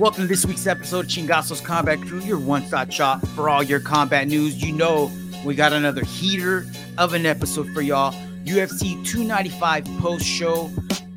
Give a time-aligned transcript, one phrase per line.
[0.00, 3.62] Welcome to this week's episode of Chingasos Combat Crew, your one stop shop for all
[3.62, 4.62] your combat news.
[4.62, 5.12] You know,
[5.44, 6.64] we got another heater
[6.96, 8.14] of an episode for y'all.
[8.44, 10.68] UFC 295 post show,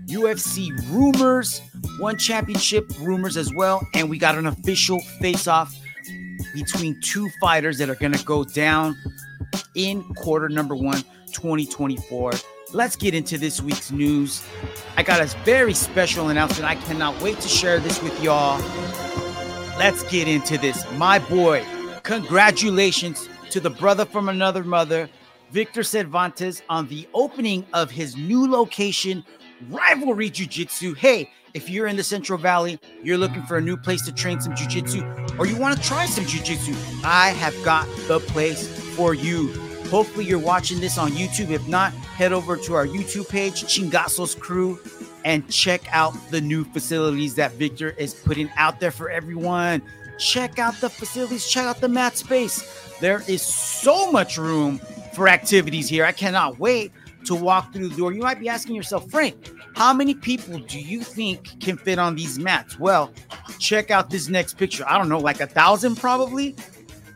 [0.08, 1.62] UFC rumors,
[1.98, 3.88] one championship rumors as well.
[3.94, 5.74] And we got an official face off
[6.54, 8.98] between two fighters that are going to go down
[9.76, 12.34] in quarter number one, 2024.
[12.74, 14.44] Let's get into this week's news.
[14.98, 16.68] I got a very special announcement.
[16.68, 18.60] I cannot wait to share this with y'all.
[19.78, 20.84] Let's get into this.
[20.94, 21.64] My boy,
[22.02, 25.08] congratulations to the brother from another mother,
[25.52, 29.24] Victor Cervantes, on the opening of his new location,
[29.70, 30.96] Rivalry Jiu Jitsu.
[30.96, 34.42] Hey, if you're in the Central Valley, you're looking for a new place to train
[34.42, 35.04] some Jiu Jitsu,
[35.38, 39.73] or you want to try some Jiu Jitsu, I have got the place for you.
[39.94, 41.52] Hopefully, you're watching this on YouTube.
[41.52, 44.80] If not, head over to our YouTube page, Chingasos Crew,
[45.24, 49.84] and check out the new facilities that Victor is putting out there for everyone.
[50.18, 52.92] Check out the facilities, check out the mat space.
[53.02, 54.80] There is so much room
[55.14, 56.06] for activities here.
[56.06, 56.92] I cannot wait
[57.26, 58.14] to walk through the door.
[58.14, 59.36] You might be asking yourself, Frank,
[59.76, 62.80] how many people do you think can fit on these mats?
[62.80, 63.14] Well,
[63.60, 64.86] check out this next picture.
[64.88, 66.56] I don't know, like a thousand probably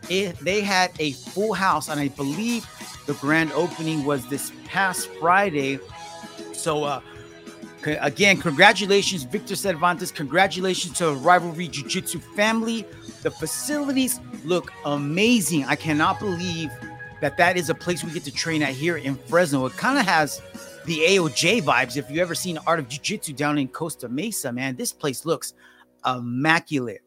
[0.09, 2.66] it, they had a full house, and I believe
[3.05, 5.80] the grand opening was this past Friday.
[6.53, 7.02] So, uh,
[7.83, 10.11] again, congratulations, Victor Cervantes.
[10.11, 12.85] Congratulations to the Rivalry Jiu Jitsu family.
[13.23, 15.66] The facilities look amazing.
[15.66, 16.72] I cannot believe
[17.22, 19.66] that that is a place we get to train at here in Fresno.
[19.66, 20.41] It kind of has
[20.85, 21.97] the AOJ vibes.
[21.97, 25.25] If you ever seen Art of Jiu Jitsu down in Costa Mesa, man, this place
[25.25, 25.53] looks
[26.05, 27.02] immaculate.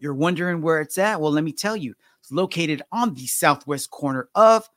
[0.00, 1.20] You're wondering where it's at?
[1.20, 1.94] Well, let me tell you.
[2.28, 4.68] It's located on the southwest corner of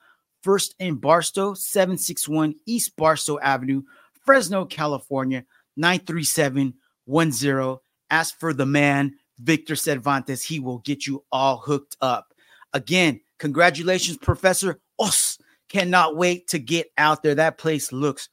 [0.41, 3.81] First and Barstow, 761 East Barstow Avenue,
[4.25, 5.43] Fresno, California,
[5.75, 7.77] 93710.
[8.09, 10.41] Ask for the man, Victor Cervantes.
[10.41, 12.33] He will get you all hooked up.
[12.71, 15.37] Again, congratulations, Professor Os.
[15.67, 17.35] Cannot wait to get out there.
[17.35, 18.29] That place looks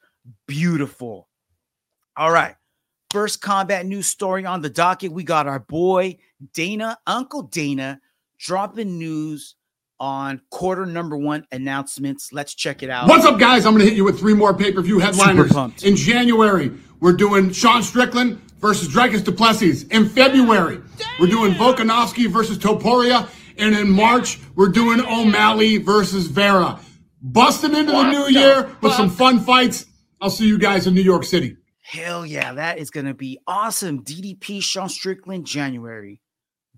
[0.46, 1.28] beautiful.
[2.16, 2.54] All right.
[3.10, 5.10] First combat news story on the docket.
[5.10, 6.18] We got our boy
[6.54, 8.00] Dana, Uncle Dana,
[8.38, 9.54] dropping news
[10.00, 12.32] on quarter number one announcements.
[12.32, 13.08] Let's check it out.
[13.08, 13.66] What's up, guys?
[13.66, 15.52] I'm going to hit you with three more pay per view headliners.
[15.82, 19.84] In January, we're doing Sean Strickland versus Dricus du Plessis.
[19.84, 20.80] In February,
[21.20, 23.28] we're doing Volkanovski versus Topuria.
[23.58, 26.78] And in March, we're doing O'Malley versus Vera.
[27.20, 29.86] Busting into the new year with some fun fights.
[30.20, 31.56] I'll see you guys in New York City.
[31.82, 34.04] Hell yeah, that is going to be awesome.
[34.04, 36.20] DDP Sean Strickland, January.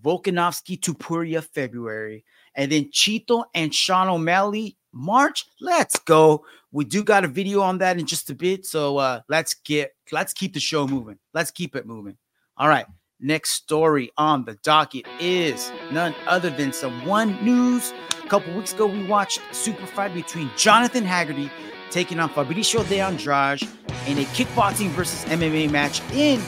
[0.02, 2.24] Volkanovski Topuria February,
[2.54, 5.46] and then Chito and Sean O'Malley March.
[5.60, 6.44] Let's go.
[6.72, 9.92] We do got a video on that in just a bit, so uh, let's get
[10.12, 11.18] let's keep the show moving.
[11.34, 12.16] Let's keep it moving.
[12.56, 12.86] All right.
[13.22, 17.92] Next story on the docket is none other than some one news.
[18.24, 21.50] A couple weeks ago, we watched super fight between Jonathan Haggerty
[21.90, 23.62] taking on Fabricio de Andrade
[24.06, 26.40] in a kickboxing versus MMA match in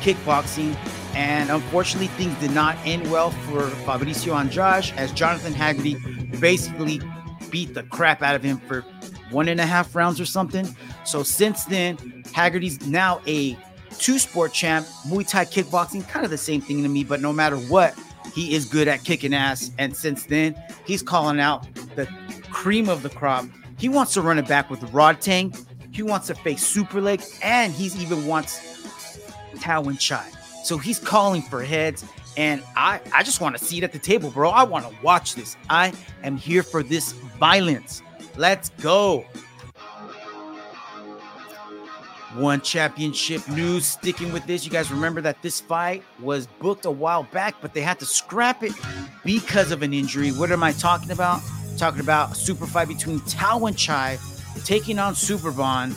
[0.00, 0.76] kickboxing.
[1.16, 5.96] And unfortunately, things did not end well for Fabricio Andrade as Jonathan Haggerty
[6.40, 7.00] basically
[7.50, 8.82] beat the crap out of him for
[9.30, 10.68] one and a half rounds or something.
[11.04, 11.96] So since then,
[12.34, 13.56] Haggerty's now a
[13.96, 17.32] two sport champ, Muay Thai kickboxing, kind of the same thing to me, but no
[17.32, 17.98] matter what,
[18.34, 19.70] he is good at kicking ass.
[19.78, 22.06] And since then, he's calling out the
[22.50, 23.46] cream of the crop.
[23.78, 25.64] He wants to run it back with Rodtang.
[25.92, 28.60] He wants to face Superlek, and he's even wants
[29.54, 30.35] Tawanchai.
[30.66, 32.04] So he's calling for heads.
[32.36, 34.50] And I, I just want to see it at the table, bro.
[34.50, 35.56] I want to watch this.
[35.70, 35.92] I
[36.24, 38.02] am here for this violence.
[38.36, 39.24] Let's go.
[42.34, 44.64] One championship news sticking with this.
[44.64, 48.04] You guys remember that this fight was booked a while back, but they had to
[48.04, 48.72] scrap it
[49.24, 50.30] because of an injury.
[50.32, 51.42] What am I talking about?
[51.70, 55.92] I'm talking about a super fight between Tawanchai taking on Superbon.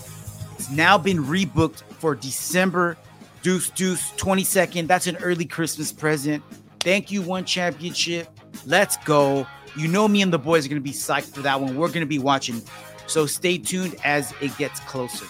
[0.54, 2.98] It's now been rebooked for December
[3.42, 4.88] Deuce Deuce 22nd.
[4.88, 6.44] That's an early Christmas present.
[6.82, 8.28] Thank you, One Championship.
[8.66, 9.48] Let's go.
[9.78, 11.76] You know me and the boys are going to be psyched for that one.
[11.76, 12.62] We're going to be watching.
[13.08, 15.26] So stay tuned as it gets closer.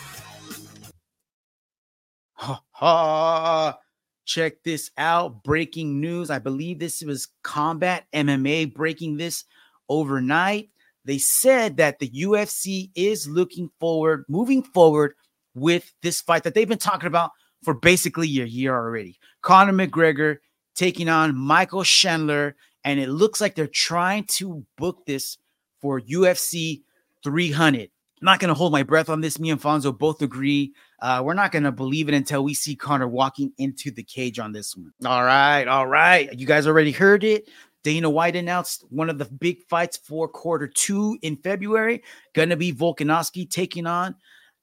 [2.34, 3.78] Ha ha.
[4.26, 5.44] Check this out.
[5.44, 6.30] Breaking news.
[6.30, 9.44] I believe this was Combat MMA breaking this
[9.88, 10.70] overnight.
[11.06, 15.16] They said that the UFC is looking forward, moving forward
[15.56, 17.32] with this fight that they've been talking about
[17.64, 19.20] for basically a year already.
[19.42, 20.38] Conor McGregor
[20.76, 25.38] taking on Michael Chandler, and it looks like they're trying to book this
[25.82, 26.84] for UFC
[27.24, 27.82] 300.
[28.22, 29.40] I'm not going to hold my breath on this.
[29.40, 30.74] Me and Fonzo both agree.
[31.02, 34.40] Uh, we're not going to believe it until we see Conor walking into the cage
[34.40, 34.92] on this one.
[35.06, 35.66] All right.
[35.68, 36.38] All right.
[36.38, 37.48] You guys already heard it.
[37.84, 42.04] Dana White announced one of the big fights for quarter two in February.
[42.34, 44.16] Going to be Volkanovski taking on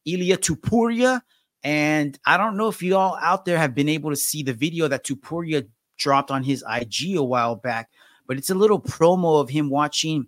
[0.05, 1.23] Ilia Topuria.
[1.63, 4.53] And I don't know if you all out there have been able to see the
[4.53, 5.67] video that Topuria
[5.97, 7.91] dropped on his IG a while back,
[8.27, 10.27] but it's a little promo of him watching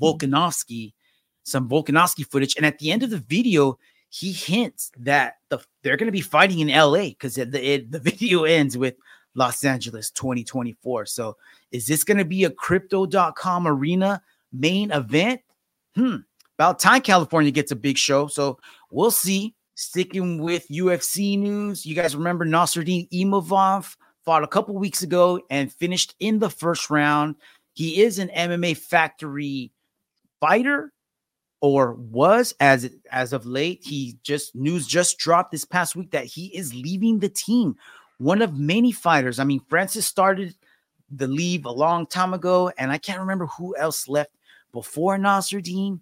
[0.00, 0.92] Volkanovski
[1.44, 2.56] some Volkanovski footage.
[2.56, 3.78] And at the end of the video,
[4.08, 7.44] he hints that the, they're going to be fighting in LA because the,
[7.88, 8.94] the video ends with
[9.34, 11.06] Los Angeles 2024.
[11.06, 11.36] So
[11.70, 14.22] is this going to be a crypto.com arena
[14.52, 15.40] main event?
[15.94, 16.16] Hmm.
[16.58, 18.26] About time California gets a big show.
[18.26, 18.58] So
[18.90, 19.54] we'll see.
[19.74, 25.72] Sticking with UFC news, you guys remember Nassourdine Imavov fought a couple weeks ago and
[25.72, 27.36] finished in the first round.
[27.72, 29.72] He is an MMA factory
[30.40, 30.92] fighter
[31.62, 33.80] or was as as of late.
[33.82, 37.76] He just news just dropped this past week that he is leaving the team.
[38.18, 39.38] One of many fighters.
[39.38, 40.54] I mean, Francis started
[41.10, 44.32] the leave a long time ago, and I can't remember who else left
[44.72, 46.00] before Nassourdine,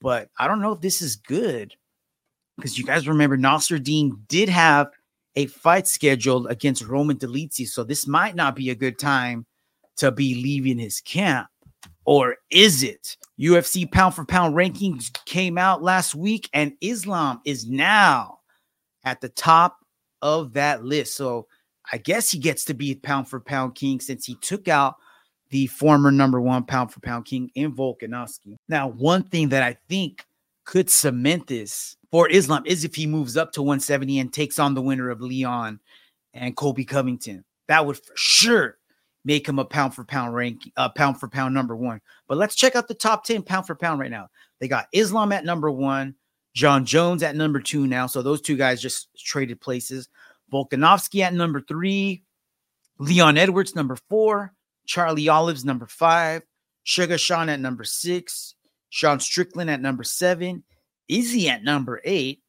[0.00, 1.74] but I don't know if this is good
[2.56, 4.88] because you guys remember Nassourdine did have
[5.36, 9.46] a fight scheduled against Roman Dolidze, so this might not be a good time
[9.96, 11.48] to be leaving his camp,
[12.04, 13.16] or is it?
[13.40, 18.38] UFC pound for pound rankings came out last week, and Islam is now
[19.04, 19.78] at the top
[20.22, 21.16] of that list.
[21.16, 21.46] So
[21.92, 24.96] I guess he gets to be pound for pound king since he took out
[25.50, 28.56] the former number one pound for pound king in Volkanovski.
[28.68, 30.24] Now, one thing that I think
[30.64, 34.74] could cement this for Islam is if he moves up to 170 and takes on
[34.74, 35.80] the winner of Leon
[36.32, 37.44] and Colby Covington.
[37.66, 38.78] That would for sure
[39.24, 42.00] make him a pound for pound rank, uh, pound for pound number one.
[42.28, 44.28] But let's check out the top 10 pound for pound right now.
[44.60, 46.14] They got Islam at number one,
[46.54, 48.06] John Jones at number two now.
[48.06, 50.08] So those two guys just traded places.
[50.52, 52.22] Volkanovski at number three,
[53.00, 54.54] Leon Edwards number four,
[54.86, 56.42] Charlie Olives number five,
[56.84, 58.54] Sugar Sean at number six,
[58.90, 60.62] Sean Strickland at number seven,
[61.08, 62.42] Izzy at number eight,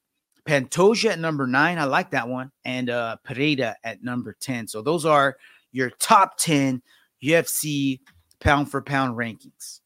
[0.48, 1.78] Pantoja at number nine.
[1.78, 2.52] I like that one.
[2.63, 4.68] And uh Pereira at number 10.
[4.68, 5.38] So those are
[5.72, 6.81] your top 10
[7.24, 8.00] UFC
[8.40, 9.81] pound for pound rankings.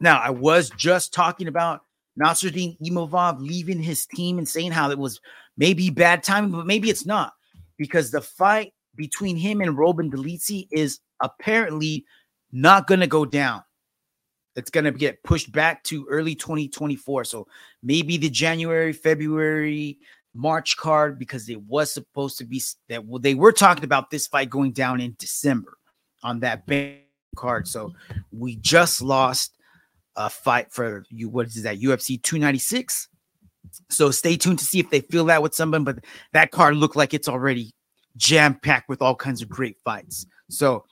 [0.00, 1.82] Now, I was just talking about
[2.20, 5.20] Nassourdine Imavov leaving his team and saying how it was
[5.56, 7.32] maybe bad timing, but maybe it's not
[7.76, 12.04] because the fight between him and Roman Dolidze is apparently
[12.52, 13.62] not going to go down.
[14.56, 17.24] It's going to get pushed back to early 2024.
[17.24, 17.46] So
[17.82, 19.98] maybe the January, February
[20.34, 24.26] March card because it was supposed to be that well, they were talking about this
[24.26, 25.76] fight going down in December
[26.22, 26.64] on that
[27.36, 27.68] card.
[27.68, 27.92] So
[28.30, 29.56] we just lost
[30.16, 31.28] a fight for you.
[31.28, 31.80] What is that?
[31.80, 33.08] UFC 296.
[33.90, 35.84] So stay tuned to see if they feel that with someone.
[35.84, 37.72] But that card looked like it's already
[38.16, 40.26] jam packed with all kinds of great fights.
[40.50, 40.84] So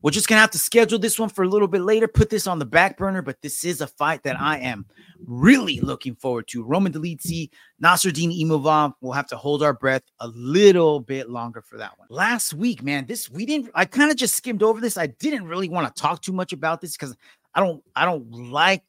[0.00, 2.46] we're just gonna have to schedule this one for a little bit later, put this
[2.46, 4.86] on the back burner, but this is a fight that I am
[5.24, 6.62] really looking forward to.
[6.62, 7.50] Roman Dolidze,
[7.82, 8.94] Nassourdine Imavov.
[9.00, 12.06] We'll have to hold our breath a little bit longer for that one.
[12.10, 13.70] Last week, man, this we didn't.
[13.74, 14.96] I kind of just skimmed over this.
[14.96, 17.16] I didn't really want to talk too much about this because
[17.54, 17.82] I don't.
[17.96, 18.84] I don't like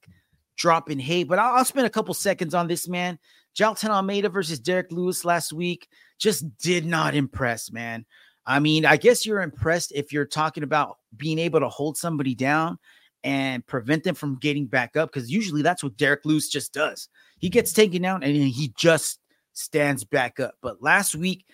[0.58, 3.18] dropping hate, but I'll, I'll spend a couple seconds on this, man.
[3.58, 5.88] Jailton Almeida versus Derrick Lewis last week
[6.20, 8.06] just did not impress, man.
[8.50, 12.34] I mean, I guess you're impressed if you're talking about being able to hold somebody
[12.34, 12.80] down
[13.24, 17.10] and prevent them from getting back up because usually that's what Derrick Lewis just does.
[17.38, 19.20] He gets taken down and he just
[19.54, 20.56] stands back up.
[20.64, 21.46] But last week,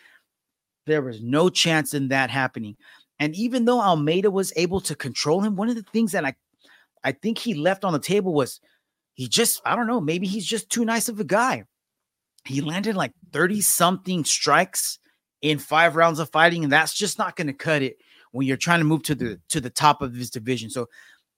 [0.85, 2.77] there was no chance in that happening.
[3.19, 6.33] And even though Almeida was able to control him, one of the things that I
[7.03, 8.61] I think he left on the table was
[9.15, 11.65] he just, I don't know, maybe he's just too nice of a guy.
[12.45, 14.97] He landed like 30 something strikes
[15.45, 17.97] in five rounds of fighting, and that's just not going to cut it
[18.31, 19.39] when you're trying to move to the mm.
[19.49, 20.71] to the top of his division.
[20.71, 20.89] So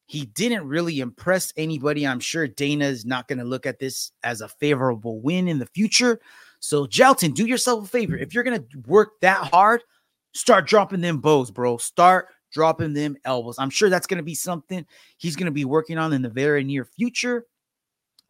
[0.05, 2.07] he didn't really impress anybody.
[2.07, 5.59] I'm sure Dana is not going to look at this as a favorable win in
[5.59, 6.21] the future.
[6.61, 8.15] So Jailton, do yourself a favor.
[8.15, 8.33] If mm.
[8.35, 9.83] you're going to work that hard,
[10.33, 11.75] start dropping them bows, bro.
[11.75, 13.59] Start dropping them elbows.
[13.59, 14.85] I'm sure that's going to be something
[15.17, 17.45] he's going to be working on in the very near future.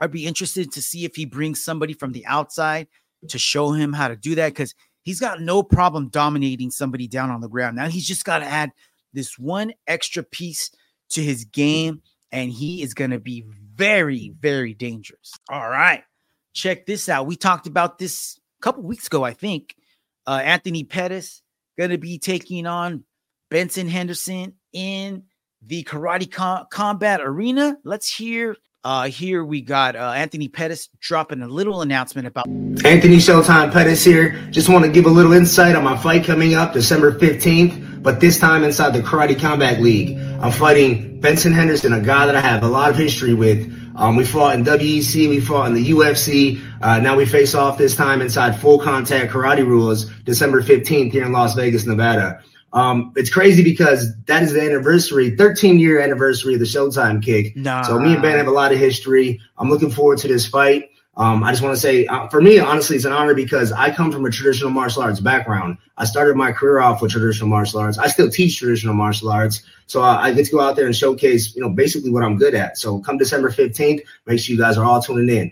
[0.01, 2.87] I'd be interested to see if he brings somebody from the outside
[3.29, 4.73] to show him how to do that because
[5.07, 7.77] He's got no problem dominating somebody down on the ground.
[7.77, 8.73] Now he's just got to add
[9.13, 10.69] this one extra piece
[11.11, 15.31] to his game, and he is going to be very, very dangerous.
[15.49, 16.03] All right.
[16.51, 17.25] Check this out.
[17.25, 19.77] We talked about this a couple weeks ago, I think.
[20.25, 21.41] Uh, Anthony Pettis
[21.77, 23.05] going to be taking on
[23.49, 25.23] Benson Henderson in
[25.61, 27.77] the Karate com- Combat Arena.
[27.85, 33.17] Let's hear Uh, here we got uh, Anthony Pettis dropping a little announcement about Anthony
[33.17, 34.41] Showtime Pettis here.
[34.49, 38.21] Just want to give a little insight on my fight coming up December 15th, but
[38.21, 40.17] this time inside the Karate Combat League.
[40.39, 43.69] I'm fighting Benson Henderson, a guy that I have a lot of history with.
[43.97, 46.61] Um, we fought in WEC, we fought in the UFC.
[46.81, 51.25] Uh, now we face off this time inside Full Contact Karate Rules, December 15th here
[51.25, 52.41] in Las Vegas, Nevada.
[52.73, 57.55] Um, it's crazy because that is the anniversary, 13 year anniversary of the Showtime kick.
[57.55, 57.83] Nah.
[57.83, 59.39] So me and Ben have a lot of history.
[59.57, 60.89] I'm looking forward to this fight.
[61.17, 63.89] Um, I just want to say, uh, for me, honestly, it's an honor because I
[63.89, 65.79] come from a traditional martial arts background.
[65.97, 67.97] I started my career off with traditional martial arts.
[67.97, 70.95] I still teach traditional martial arts, so uh, I get to go out there and
[70.95, 72.77] showcase, you know, basically what I'm good at.
[72.77, 75.51] So come December 15th, make sure you guys are all tuning in.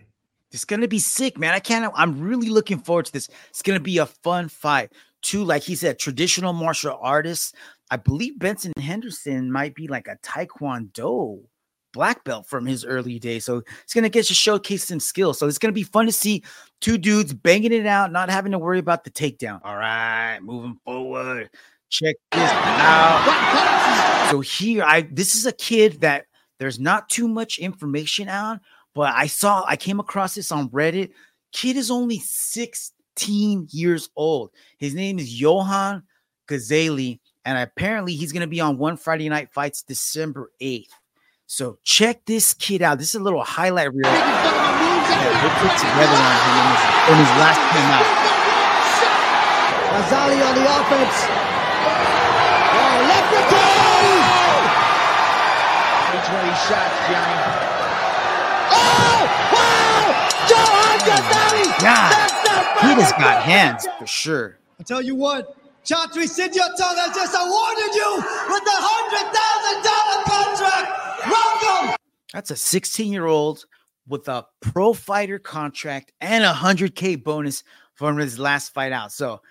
[0.52, 1.56] It's gonna be sick, man.
[1.56, 1.92] I can't.
[1.96, 3.28] I'm really looking forward to this.
[3.50, 4.92] It's gonna be a fun fight.
[5.26, 7.52] Two, like he said, traditional martial artists.
[7.90, 11.42] I believe Benson Henderson might be like a Taekwondo
[11.94, 13.44] black belt from his early days.
[13.44, 15.40] So it's going to get to showcase some skills.
[15.40, 16.44] So it's going to be fun to see
[16.80, 19.62] two dudes banging it out, not having to worry about the takedown.
[19.64, 21.50] All right, moving forward.
[21.90, 24.28] Check this out.
[24.30, 26.26] So here, I this is a kid that
[26.60, 28.62] there's not too much information on,
[28.94, 31.14] but I saw I came across this on Reddit.
[31.52, 32.20] Kid is only
[33.18, 34.52] 16 years old.
[34.78, 36.04] His name is Johan
[36.48, 40.90] Ghazali, and apparently he's going to be on one Friday night fights December 8th.
[41.48, 42.98] So check this kid out.
[43.00, 44.20] This is a little highlight reel that
[45.44, 48.10] we put together on him in his, in his last time out.
[49.96, 51.18] Azali on the offense.
[52.76, 53.42] Oh, left the
[56.12, 57.35] Which way he shot, Johnny?
[62.96, 64.58] God, he has got hands for sure.
[64.80, 70.24] I tell you what, Chatri Sityodtong has just awarded you with a hundred thousand dollar
[70.24, 71.28] contract.
[71.30, 71.96] Welcome.
[72.34, 73.66] That's a 16 year old
[74.08, 77.64] with a pro fighter contract and a 100K bonus
[77.96, 79.12] from his last fight out.
[79.12, 79.42] So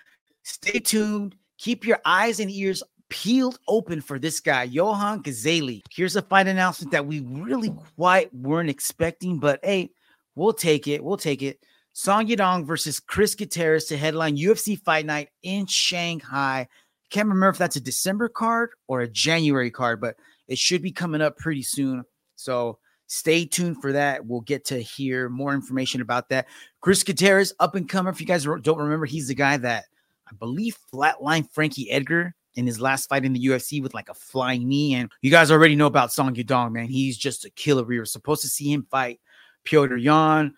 [0.43, 1.35] stay tuned.
[1.57, 5.81] Keep your eyes and ears peeled open for this guy, Johan Ghazali.
[5.91, 9.91] Here's a fight announcement that we really quite weren't expecting, but hey,
[10.35, 11.03] we'll take it.
[11.03, 11.59] We'll take it.
[11.97, 16.67] Song Yadong versus Chris Gutierrez to headline UFC Fight Night in Shanghai.
[17.09, 20.17] Can't remember if that's a December card or a January card, but
[20.49, 22.03] it should be coming up pretty soon.
[22.35, 24.25] So stay tuned for that.
[24.25, 26.47] We'll get to hear more information about that.
[26.81, 28.09] Chris Gutierrez, up and comer.
[28.09, 29.85] If you guys don't remember, he's the guy that
[30.29, 34.13] I believe flatlined Frankie Edgar in his last fight in the UFC with like a
[34.13, 34.95] flying knee.
[34.95, 36.87] And you guys already know about Song Yadong, man.
[36.87, 37.83] He's just a killer.
[37.83, 39.21] We were supposed to see him fight
[39.65, 40.53] Petr Yan.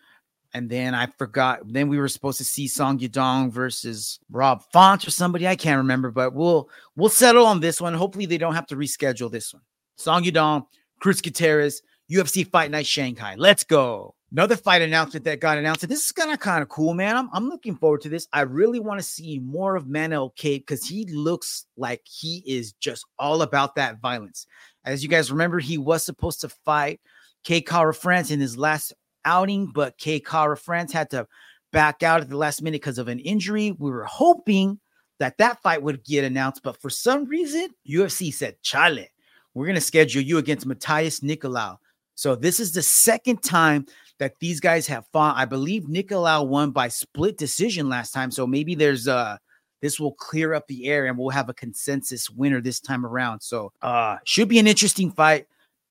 [0.54, 1.62] And then I forgot.
[1.66, 5.48] Then we were supposed to see Song Yadong versus Rob Font or somebody.
[5.48, 7.94] I can't remember, but we'll we'll settle on this one.
[7.94, 9.64] Hopefully they don't have to reschedule this one.
[9.98, 10.66] Song Yadong,
[11.00, 13.36] Cruz Gutierrez, UFC Fight Night Shanghai.
[13.38, 14.16] Let's go.
[14.32, 15.88] Another fight announcement that got announced.
[15.88, 17.16] This is kind of kind of cool, man.
[17.16, 18.28] I'm, I'm looking forward to this.
[18.34, 22.74] I really want to see more of Manel Kape because he looks like he is
[22.74, 24.46] just all about that violence.
[24.84, 27.00] As you guys remember, he was supposed to fight
[27.48, 28.94] Kai Kara-France in his last
[29.28, 31.28] outing, but Kai Kara-France had to
[31.74, 33.74] back out at the last minute because of an injury.
[33.78, 34.80] We were hoping
[35.20, 39.06] that that fight would get announced, but for some reason, UFC said, Chale,
[39.54, 41.78] we're going to schedule you against Matheus Nicolau.
[42.16, 43.86] So this is the second time
[44.20, 45.38] that these guys have fought.
[45.38, 48.32] I believe Nicolau won by split decision last time.
[48.32, 49.38] So maybe there's uh
[49.82, 53.42] this will clear up the air and we'll have a consensus winner this time around.
[53.42, 55.46] So uh should be an interesting fight.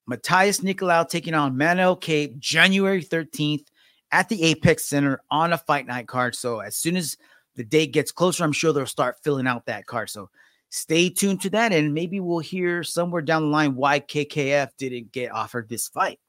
[0.09, 3.65] Matheus Nicolau taking on Manel Kape January 13th
[4.11, 6.35] at the Apex Center on a fight night card.
[6.35, 7.17] So as soon as
[7.55, 10.09] the date gets closer, I'm sure they'll start filling out that card.
[10.09, 10.29] So
[10.69, 15.11] stay tuned to that, and maybe we'll hear somewhere down the line why KKF didn't
[15.11, 16.19] get offered this fight.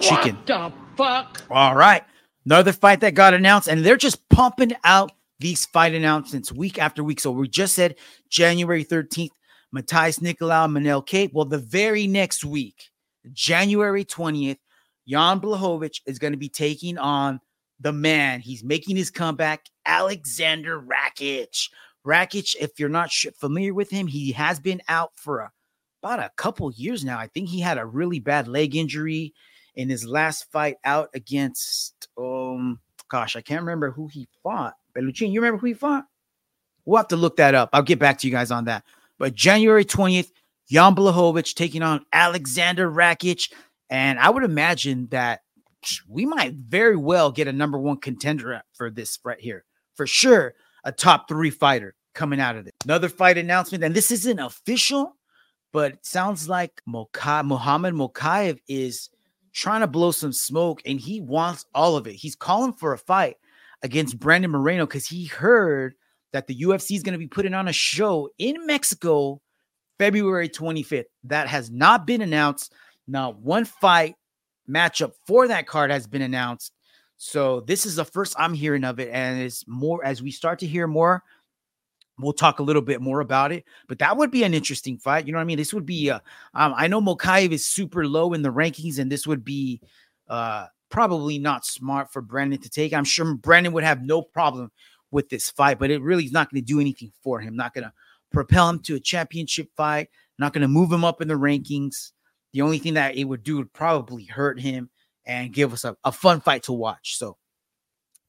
[0.00, 0.36] Chicken.
[0.36, 1.42] What the fuck?
[1.50, 2.04] All right.
[2.44, 7.02] Another fight that got announced, and they're just pumping out these fight announcements week after
[7.02, 7.18] week.
[7.18, 7.96] So we just said
[8.28, 9.30] January 13th,
[9.74, 11.32] Matheus Nicolau, Manel Kape.
[11.32, 12.90] Well, the very next week,
[13.32, 14.58] January 20th,
[15.06, 17.40] Jan Blachowicz is going to be taking on
[17.80, 18.40] the man.
[18.40, 21.68] He's making his comeback, Alexander Rakic.
[22.06, 25.52] Rakic, if you're not familiar with him, he has been out for a,
[26.02, 27.18] about a couple years now.
[27.18, 29.34] I think he had a really bad leg injury
[29.74, 32.78] in his last fight out against, um,
[33.08, 34.74] gosh, I can't remember who he fought.
[34.96, 36.04] Bellucci, you remember who he fought?
[36.84, 37.70] We'll have to look that up.
[37.72, 38.84] I'll get back to you guys on that.
[39.18, 40.30] But January 20th,
[40.74, 43.52] Jan Blachowicz taking on Alexander Rakic.
[43.90, 45.42] And I would imagine that
[46.08, 49.64] we might very well get a number one contender for this right here.
[49.94, 52.72] For sure a top three fighter coming out of this.
[52.84, 55.16] Another fight announcement, and this isn't official,
[55.72, 59.10] but it sounds like Moka- Muhammad Mokaev is
[59.52, 62.14] trying to blow some smoke and he wants all of it.
[62.14, 63.36] He's calling for a fight
[63.84, 65.94] against Brandon Moreno because he heard
[66.32, 69.40] that the UFC is going to be putting on a show in Mexico
[69.98, 71.04] February 25th.
[71.24, 72.72] That has not been announced.
[73.06, 74.16] Not one fight
[74.68, 76.72] matchup for that card has been announced.
[77.16, 80.58] So this is the first I'm hearing of it, and it's more as we start
[80.60, 81.22] to hear more.
[82.18, 85.26] We'll talk a little bit more about it, but that would be an interesting fight.
[85.26, 85.58] You know what I mean?
[85.58, 86.10] This would be.
[86.10, 86.20] Uh,
[86.54, 89.80] um, I know Mokaev is super low in the rankings, and this would be
[90.28, 92.92] uh, probably not smart for Brandon to take.
[92.92, 94.70] I'm sure Brandon would have no problem
[95.10, 97.56] with this fight, but it really is not going to do anything for him.
[97.56, 97.92] Not going to
[98.34, 100.08] propel him to a championship fight.
[100.38, 102.12] Not going to move him up in the rankings.
[102.52, 104.90] The only thing that it would do would probably hurt him
[105.26, 107.16] and give us a, a fun fight to watch.
[107.16, 107.36] So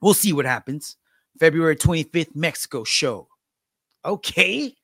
[0.02, 0.96] we'll see what happens.
[1.40, 3.28] February 25th, Mexico show.
[4.06, 4.76] Okay.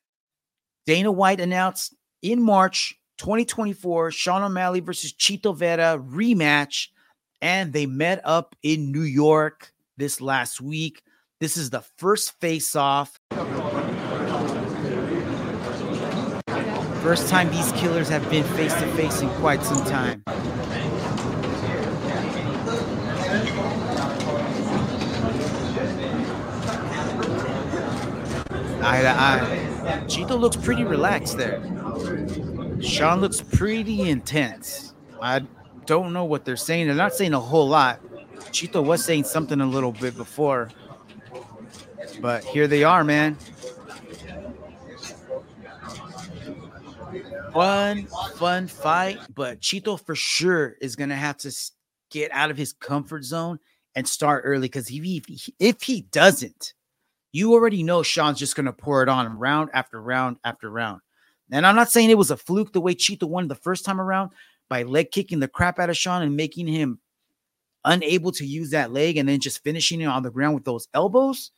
[0.86, 6.88] Dana White announced in March 2024 Sean O'Malley versus Chito Vera rematch,
[7.42, 11.04] and they met up in New York this last week.
[11.40, 13.20] This is the first face off
[17.01, 20.24] First time these killers have been face to face in quite some time.
[28.84, 30.03] Eye to eye.
[30.05, 31.60] Chito looks pretty relaxed there.
[32.81, 34.93] Sean looks pretty intense.
[35.20, 35.41] I
[35.88, 36.86] don't know what they're saying.
[36.86, 38.00] They're not saying a whole lot.
[38.51, 40.70] Chito was saying something a little bit before.
[42.20, 43.38] But here they are, man.
[47.53, 51.55] Fun, fun fight, but Chito for sure is gonna have to
[52.10, 53.60] get out of his comfort zone
[53.96, 56.74] and start early because if he, if he doesn't,
[57.31, 61.01] you already know Sean's just gonna pour it on round after round after round.
[61.51, 64.00] And I'm not saying it was a fluke the way Chito won the first time
[64.00, 64.31] around
[64.70, 67.00] by leg kicking the crap out of Sean and making him
[67.84, 70.88] unable to use that leg and then just finishing it on the ground with those
[70.93, 71.51] elbows.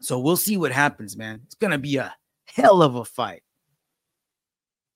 [0.00, 1.40] So we'll see what happens, man.
[1.44, 2.14] It's gonna be a
[2.46, 3.42] hell of a fight.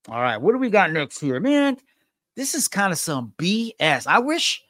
[0.08, 1.76] All right, what do we got next here, man?
[2.34, 4.06] This is kind of some BS.
[4.06, 4.62] I wish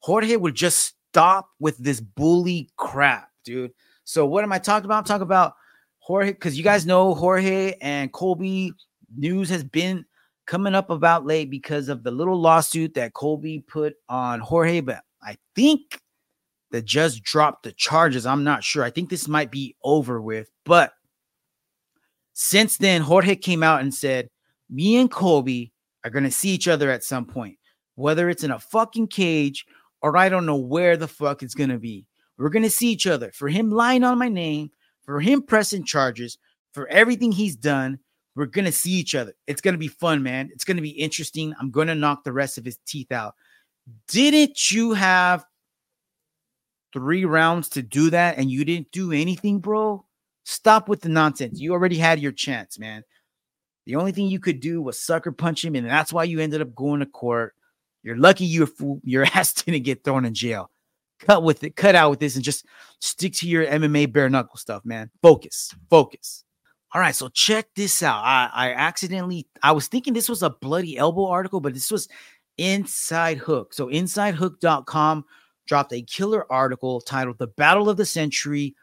[0.00, 3.72] Jorge would just stop with this bully crap, dude.
[4.04, 4.98] So what am I talking about?
[4.98, 5.54] I'm talking about
[6.00, 8.72] Jorge because you guys know Jorge and Colby
[9.16, 10.04] news has been
[10.46, 15.02] coming up about late because of the little lawsuit that Colby put on Jorge, but
[15.22, 16.00] I think
[16.70, 18.26] the judge dropped the charges.
[18.26, 18.84] I'm not sure.
[18.84, 20.92] I think this might be over with, but
[22.32, 24.28] since then, Jorge came out and said
[24.70, 25.72] me and Colby
[26.04, 27.58] are going to see each other at some point,
[27.94, 29.66] whether it's in a fucking cage
[30.02, 32.06] or I don't know where the fuck it's going to be.
[32.38, 34.70] We're going to see each other for him lying on my name,
[35.04, 36.38] for him pressing charges,
[36.72, 37.98] for everything he's done.
[38.34, 39.32] We're going to see each other.
[39.46, 40.50] It's going to be fun, man.
[40.52, 41.54] It's going to be interesting.
[41.58, 43.34] I'm going to knock the rest of his teeth out.
[44.08, 45.44] Didn't you have
[46.92, 50.04] three rounds to do that and you didn't do anything, bro?
[50.44, 51.58] Stop with the nonsense.
[51.58, 53.02] You already had your chance, man.
[53.86, 56.60] The only thing you could do was sucker punch him, and that's why you ended
[56.60, 57.54] up going to court.
[58.02, 58.68] You're lucky your
[59.04, 60.70] your ass didn't get thrown in jail.
[61.20, 62.66] Cut with it, cut out with this, and just
[62.98, 65.10] stick to your MMA bare knuckle stuff, man.
[65.22, 66.44] Focus, focus.
[66.92, 68.22] All right, so check this out.
[68.22, 72.08] I, I accidentally, I was thinking this was a bloody elbow article, but this was
[72.58, 73.72] Inside Hook.
[73.72, 75.24] So InsideHook.com
[75.66, 78.74] dropped a killer article titled "The Battle of the Century: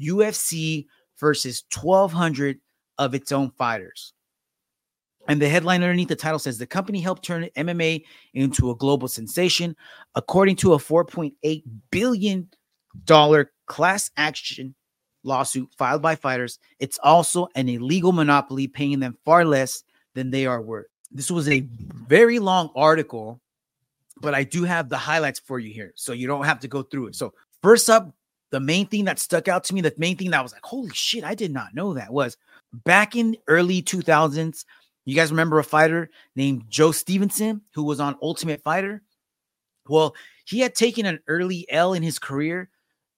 [0.00, 0.86] UFC
[1.18, 2.60] versus 1,200
[2.98, 4.12] of its own fighters."
[5.28, 9.08] And the headline underneath the title says the company helped turn MMA into a global
[9.08, 9.74] sensation.
[10.14, 12.48] According to a $4.8 billion
[13.66, 14.74] class action
[15.22, 19.82] lawsuit filed by fighters, it's also an illegal monopoly, paying them far less
[20.14, 20.86] than they are worth.
[21.10, 23.40] This was a very long article,
[24.20, 25.92] but I do have the highlights for you here.
[25.94, 27.16] So you don't have to go through it.
[27.16, 27.32] So,
[27.62, 28.12] first up,
[28.50, 30.90] the main thing that stuck out to me, the main thing that was like, holy
[30.92, 32.36] shit, I did not know that was
[32.72, 34.64] back in early 2000s
[35.04, 39.02] you guys remember a fighter named Joe Stevenson who was on Ultimate Fighter?
[39.88, 40.14] Well,
[40.46, 42.70] he had taken an early L in his career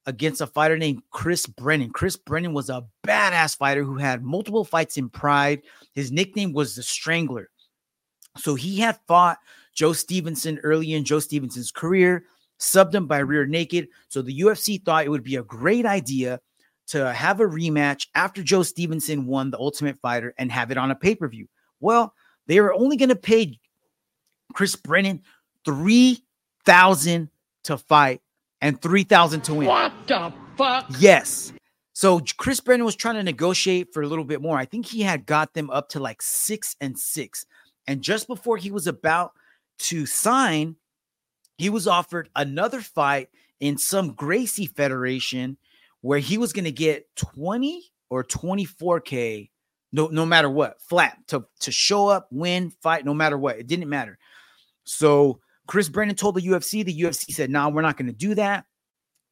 [0.07, 1.91] against a fighter named Chris Brennan.
[1.91, 5.63] Chris Brennan was a badass fighter who had multiple fights in Pride.
[5.95, 7.51] His nickname was the Strangler.
[8.37, 9.39] So he had fought
[9.75, 12.25] Joe Stevenson early in Joe Stevenson's career,
[12.59, 13.89] subbed him by rear naked.
[14.09, 16.41] So the UFC thought it would be a great idea
[16.89, 20.91] to have a rematch after Joe Stevenson won the Ultimate Fighter and have it on
[20.91, 21.49] a pay per view.
[21.81, 22.15] Well,
[22.47, 23.59] they were only going to pay
[24.55, 25.23] Chris Brennan
[25.65, 26.23] three
[26.65, 27.31] thousand
[27.65, 28.21] to fight
[28.61, 29.69] and three thousand to win.
[29.69, 30.87] What the fuck?
[30.99, 31.53] Yes.
[31.93, 34.59] So Chris Brennan was trying to negotiate for a little bit more.
[34.59, 37.47] I think he had got them up to like six and six.
[37.87, 39.33] And just before he was about
[39.79, 40.77] to sign,
[41.57, 45.57] he was offered another fight in some Gracie Federation
[46.03, 49.49] where he was going to get 20 or 24k
[49.97, 53.67] no no matter what flat to to show up win fight no matter what it
[53.67, 54.19] didn't matter.
[54.85, 58.13] So chris brennan told the ufc the ufc said no nah, we're not going to
[58.13, 58.67] do that.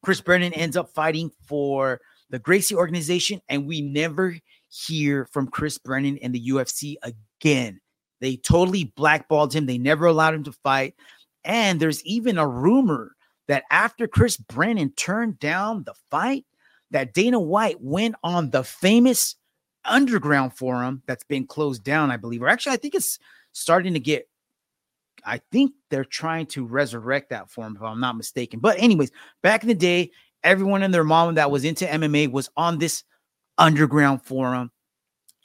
[0.03, 2.01] Chris brennan ends up fighting for
[2.31, 4.35] the gracie organization and we never
[4.67, 7.79] hear from chris brennan and the ufc again.
[8.19, 9.67] They totally blackballed him.
[9.67, 10.95] They never allowed him to fight.
[11.43, 13.15] And there's even a rumor
[13.47, 16.45] that after chris brennan turned down the fight
[16.89, 19.35] that dana white went on the famous
[19.85, 23.19] underground forum that's been closed down, I believe, or actually, I think it's
[23.51, 24.27] starting to get.
[25.25, 28.59] I think they're trying to resurrect that forum, if I'm not mistaken.
[28.59, 30.11] But, anyways, back in the day,
[30.43, 33.03] everyone and their mom that was into MMA was on this
[33.57, 34.71] underground forum,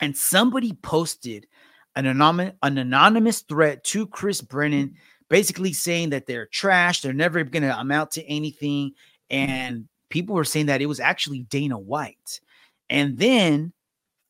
[0.00, 1.46] and somebody posted
[1.96, 4.94] an anonymous, an anonymous threat to Chris Brennan,
[5.31, 8.92] basically saying that they're trash, they're never going to amount to anything,
[9.31, 12.40] and people were saying that it was actually Dana White.
[12.90, 13.72] And then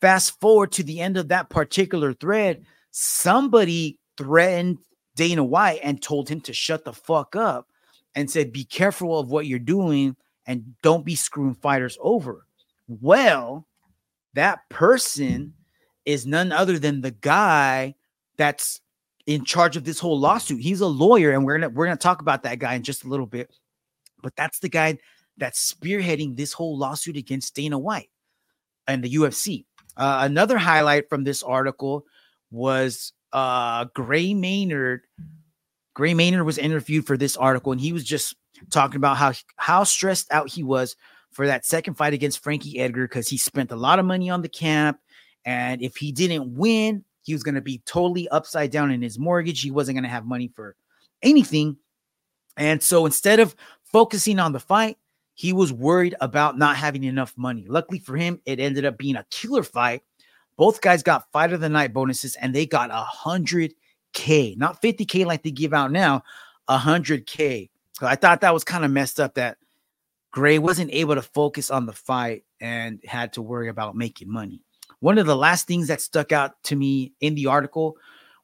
[0.01, 4.79] Fast forward to the end of that particular thread, somebody threatened
[5.15, 7.69] Dana White and told him to shut the fuck up
[8.15, 12.47] and said, Be careful of what you're doing and don't be screwing fighters over.
[12.89, 13.67] Well,
[14.35, 15.55] that person
[16.05, 17.95] is none other than the guy
[18.37, 18.81] that's
[19.27, 20.61] in charge of this whole lawsuit.
[20.61, 23.09] He's a lawyer, and we're gonna we're gonna talk about that guy in just a
[23.09, 23.51] little bit.
[24.23, 24.99] But that's the guy
[25.37, 28.11] that's spearheading this whole lawsuit against Dana White
[28.87, 29.67] and the UFC.
[29.97, 32.07] Uh, another highlight from this article
[32.51, 35.03] was uh, Gray Maynard.
[35.95, 38.37] Gray Maynard was interviewed for this article, and he was just
[38.71, 40.97] talking about how how stressed out he was
[41.33, 44.43] for that second fight against Frankie Edgar because he spent a lot of money on
[44.43, 44.99] the camp,
[45.45, 49.19] and if he didn't win, he was going to be totally upside down in his
[49.19, 49.61] mortgage.
[49.61, 50.77] He wasn't going to have money for
[51.23, 51.77] anything,
[52.57, 54.97] and so instead of focusing on the fight,
[55.41, 57.65] he was worried about not having enough money.
[57.67, 60.03] Luckily for him, it ended up being a killer fight.
[60.59, 63.73] Both guys got fight of the night bonuses and they got a hundred
[64.13, 66.25] K, not 50K like they give out now,
[66.69, 67.71] a hundred K.
[67.95, 69.57] So I thought that was kind of messed up that
[70.31, 74.61] Gray wasn't able to focus on the fight and had to worry about making money.
[74.99, 77.97] One of the last things that stuck out to me in the article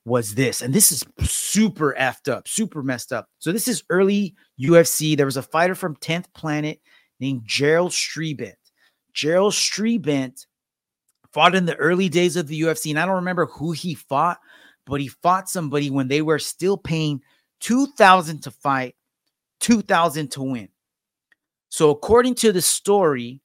[0.07, 3.27] was this, and this is super effed up, super messed up.
[3.41, 5.17] So this is early UFC.
[5.17, 6.81] There was a fighter from 10th Planet
[7.19, 8.55] named Gerald Strebendt.
[9.13, 10.47] Gerald Strebendt
[11.33, 14.39] fought in the early days of the UFC, and I don't remember who he fought,
[14.87, 17.21] but he fought somebody when they were still paying
[17.61, 18.95] 2000 to fight,
[19.59, 20.69] 2000 to win.
[21.69, 23.41] So according to the story,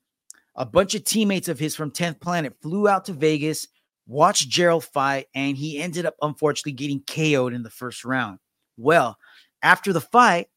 [0.56, 3.68] a bunch of teammates of his from 10th Planet flew out to Vegas,
[4.08, 8.40] watched Gerald fight, and he ended up unfortunately getting KO'd in the first round.
[8.78, 9.18] Well,
[9.62, 10.48] after the fight,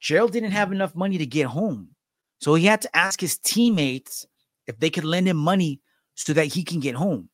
[0.00, 1.90] Gerald didn't have enough money to get home.
[2.40, 4.26] So he had to ask his teammates
[4.66, 5.80] if they could lend him money
[6.14, 7.28] so that he can get home.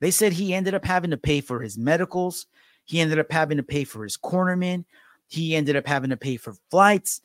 [0.00, 2.46] They said he ended up having to pay for his medicals.
[2.84, 4.84] He ended up having to pay for his cornerman.
[5.26, 7.20] He ended up having to pay for flights.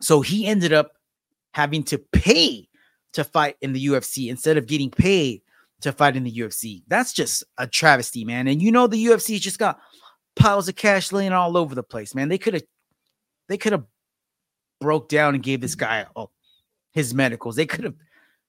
[0.00, 0.92] So he ended up
[1.52, 2.68] having to pay
[3.12, 5.42] to fight in the UFC instead of getting paid
[5.82, 6.82] to fight in the UFC.
[6.88, 8.48] That's just a travesty, man.
[8.48, 9.78] And you know the UFC just got
[10.36, 12.28] piles of cash laying all over the place, man.
[12.28, 12.64] They could have
[13.48, 13.84] they could have
[14.80, 16.30] broke down and gave this guy oh,
[16.92, 17.56] his medicals.
[17.56, 17.94] They could have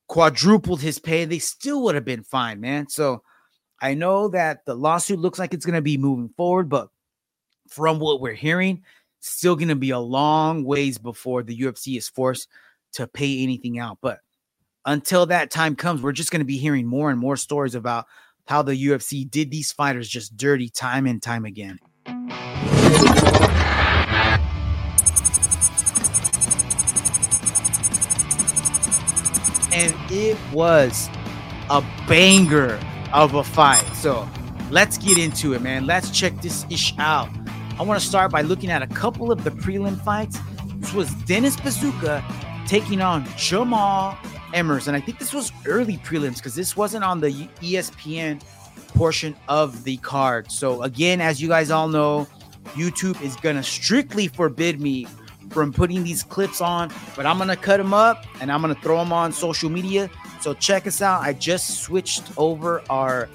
[0.08, 1.26] quadrupled his pay.
[1.26, 2.90] They still would have been fine, man.
[2.90, 3.22] So
[3.82, 6.90] I know that the lawsuit looks like it's going to be moving forward, but
[7.70, 8.84] from what we're hearing,
[9.22, 12.50] still going to be a long ways before the UFC is forced
[12.94, 14.00] to pay anything out.
[14.02, 14.20] But
[14.90, 18.08] until that time comes, we're just going to be hearing more and more stories about
[18.48, 21.78] how the UFC did these fighters just dirty time and time again.
[29.72, 31.08] And it was
[31.70, 32.80] a banger
[33.14, 33.86] of a fight.
[33.94, 34.28] So
[34.72, 35.86] let's get into it, man.
[35.86, 37.30] Let's check this ish out.
[37.78, 40.40] I want to start by looking at a couple of the prelim fights.
[40.78, 42.24] This was Dennis Buzukja
[42.66, 44.18] taking on Jamal
[44.54, 44.96] Emerson.
[44.96, 47.30] I think this was early prelims because this wasn't on the
[47.62, 48.42] ESPN
[48.90, 50.52] portion of the card.
[50.52, 52.28] So, again, as you guys all know,
[52.74, 55.08] YouTube is to strictly forbid me
[55.50, 58.98] from putting these clips on, but I'm to cut them up and I'm to throw
[58.98, 60.10] them on social media.
[60.42, 61.22] So, check us out.
[61.22, 63.30] I just switched over our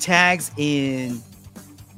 [0.00, 1.22] tags in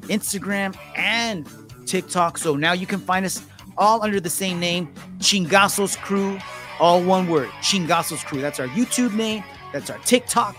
[0.09, 1.49] Instagram and
[1.87, 2.39] TikTok.
[2.39, 3.43] So now you can find us
[3.77, 6.39] all under the same name, Chingasos Crew
[6.81, 8.41] all one word, Chingasos Crew.
[8.41, 10.57] That's our YouTube name, that's our TikTok,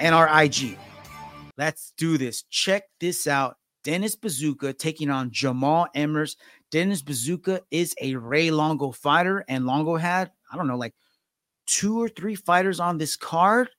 [0.00, 0.78] and our IG.
[1.56, 2.42] Let's do this.
[2.44, 3.56] Check this out.
[3.84, 6.36] Dennis Buzukja taking on Jamal Emmers.
[6.70, 10.94] Dennis Buzukja is a Ray Longo fighter, and Longo had, I don't know, like
[11.66, 13.70] two or three fighters on this card.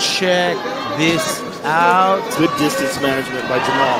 [0.00, 0.56] Check
[0.98, 2.22] this out.
[2.38, 3.98] Good distance management by Jamal.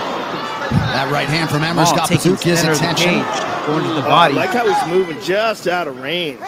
[0.93, 3.25] That right hand from Emmers got Buzukja's attention.
[3.67, 4.35] Going to the body.
[4.35, 6.41] Uh, like how he's moving just out of range.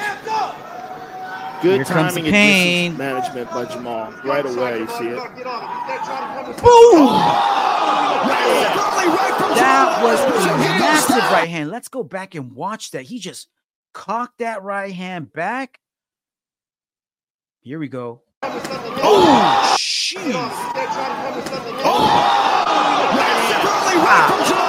[1.64, 2.96] Good Here comes timing the and pain.
[2.98, 4.12] management by Jamal.
[4.22, 5.16] Right away, you see it.
[5.16, 7.07] Boom!
[9.57, 11.70] That was a massive right hand.
[11.70, 13.05] Let's go back and watch that.
[13.05, 13.48] He just
[13.94, 15.81] cocked that right hand back.
[17.61, 18.20] Here we go.
[18.42, 20.35] Oh, jeez.
[20.35, 20.50] Oh.
[21.87, 22.24] Oh.
[24.05, 24.63] That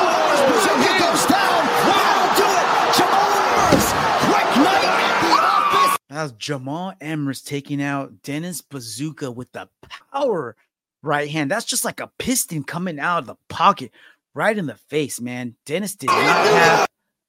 [6.24, 9.70] was Jamal Emmers taking out Dennis Buzukja with the
[10.12, 10.56] power
[11.02, 11.52] right hand.
[11.52, 13.92] That's just like a piston coming out of the pocket
[14.34, 15.56] right in the face, man.
[15.66, 16.88] Dennis did not have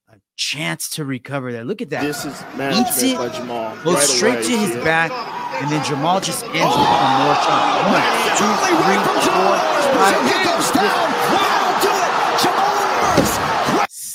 [0.09, 1.67] a chance to recover that.
[1.67, 2.03] Look at that.
[2.03, 3.75] This is Eats it, by Jamal.
[3.83, 4.85] Goes right straight away, to his see it.
[4.85, 5.11] back,
[5.63, 7.87] and then Jamal just ends with some more shots.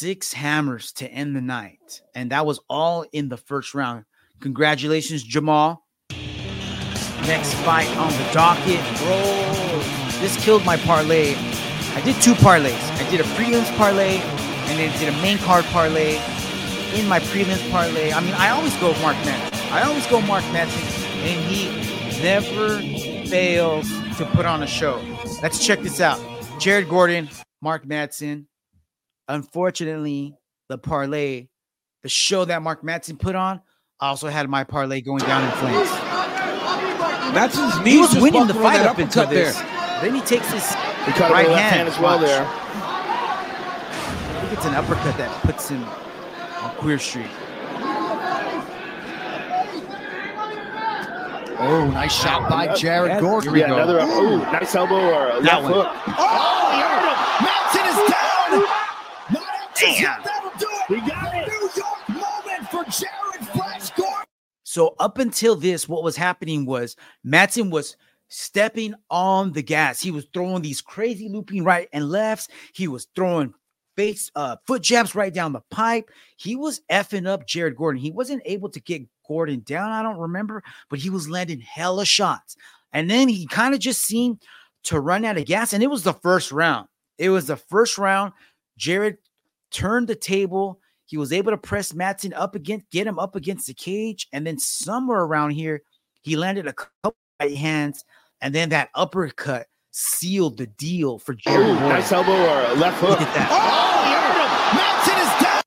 [0.01, 2.01] six hammers to end the night.
[2.15, 4.05] And that was all in the first round.
[4.41, 5.86] Congratulations, Jamal.
[7.27, 8.82] Next fight on the docket.
[8.97, 9.21] Bro,
[10.19, 11.36] this killed my parlay.
[11.93, 12.82] I did two parlays.
[12.99, 16.15] I did a prelims parlay and then did a main card parlay
[16.95, 18.12] in my prelims parlay.
[18.12, 19.71] I mean, I always go Mark Madsen.
[19.71, 20.82] I always go Mark Madsen,
[21.23, 21.69] and he
[22.21, 22.80] never
[23.27, 25.01] fails to put on a show.
[25.41, 26.19] Let's check this out.
[26.60, 27.30] Jared Gordon,
[27.62, 28.47] Mark Madsen.
[29.27, 30.36] Unfortunately,
[30.67, 31.47] the parlay,
[32.04, 33.62] the show that Mark Madsen put on,
[34.02, 35.88] I also had my parlay going down in flames.
[37.38, 39.56] Madsen's He knees was just winning the fight that up until uppercut this.
[40.02, 40.68] Then he takes his
[41.06, 42.26] He caught right him with left hand, hand as well Watch.
[42.28, 42.46] there.
[42.48, 47.28] I think it's an uppercut that puts him on Queer Street.
[51.64, 53.54] Oh, nice shot by Jared Here Gordon.
[53.54, 53.76] we yeah, go.
[53.76, 55.74] another ooh, nice elbow or a That left one.
[55.74, 55.88] hook.
[56.18, 57.46] Oh, he hurt him.
[57.46, 58.66] Madsen is down.
[59.32, 60.24] Not Damn.
[64.71, 66.95] So up until this, what was happening was
[67.27, 67.97] Madsen was
[68.29, 69.99] stepping on the gas.
[69.99, 72.47] He was throwing these crazy looping right and lefts.
[72.71, 73.53] He was throwing
[73.97, 76.10] face uh foot jabs right down the pipe.
[76.38, 78.01] He was effing up Jared Gordon.
[78.01, 79.91] He wasn't able to get Gordon down.
[79.91, 82.55] I don't remember, but he was landing hella shots.
[82.93, 84.41] And then he kind of just seemed
[84.84, 85.73] to run out of gas.
[85.73, 86.88] And it was the first round.
[87.17, 88.31] It was the first round.
[88.77, 89.17] Jared
[89.69, 90.79] turned the table.
[91.12, 94.47] He was able to press Madsen up against, get him up against the cage, and
[94.47, 95.82] then somewhere around here,
[96.21, 98.06] he landed a couple right hands,
[98.39, 101.89] and then that uppercut sealed the deal for Jared Ooh, Gordon.
[101.89, 103.28] nice elbow or a left Look hook.
[103.28, 103.50] at that.
[103.52, 104.52] Oh, he hurt him.
[104.80, 105.62] Madsen is down.